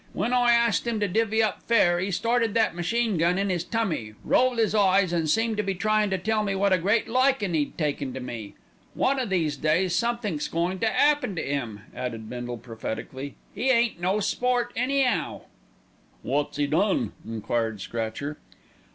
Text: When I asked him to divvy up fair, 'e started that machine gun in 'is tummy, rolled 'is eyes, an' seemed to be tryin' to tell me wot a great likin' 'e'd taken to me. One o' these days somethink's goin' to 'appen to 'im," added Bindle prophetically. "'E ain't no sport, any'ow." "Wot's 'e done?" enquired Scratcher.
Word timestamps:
When 0.13 0.33
I 0.33 0.51
asked 0.53 0.87
him 0.87 0.99
to 1.01 1.07
divvy 1.07 1.43
up 1.43 1.61
fair, 1.61 1.99
'e 1.99 2.09
started 2.09 2.55
that 2.55 2.73
machine 2.73 3.19
gun 3.19 3.37
in 3.37 3.51
'is 3.51 3.63
tummy, 3.63 4.15
rolled 4.23 4.57
'is 4.57 4.73
eyes, 4.73 5.13
an' 5.13 5.27
seemed 5.27 5.57
to 5.57 5.63
be 5.63 5.75
tryin' 5.75 6.09
to 6.09 6.17
tell 6.17 6.41
me 6.43 6.55
wot 6.55 6.73
a 6.73 6.79
great 6.79 7.07
likin' 7.07 7.53
'e'd 7.53 7.77
taken 7.77 8.11
to 8.15 8.19
me. 8.19 8.55
One 8.95 9.19
o' 9.19 9.27
these 9.27 9.55
days 9.57 9.93
somethink's 9.93 10.47
goin' 10.47 10.79
to 10.79 10.87
'appen 10.91 11.35
to 11.35 11.47
'im," 11.47 11.81
added 11.95 12.31
Bindle 12.31 12.57
prophetically. 12.57 13.35
"'E 13.55 13.69
ain't 13.69 13.99
no 13.99 14.19
sport, 14.19 14.73
any'ow." 14.75 15.43
"Wot's 16.23 16.57
'e 16.57 16.65
done?" 16.65 17.11
enquired 17.23 17.79
Scratcher. 17.79 18.39